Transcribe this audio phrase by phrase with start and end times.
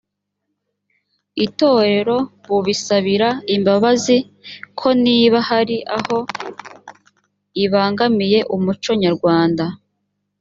[1.45, 2.17] itorero
[2.47, 4.17] bubisabira imbabazi
[4.79, 6.17] ko niba hari aho
[7.63, 9.65] ibangamiye umuco nyarwanda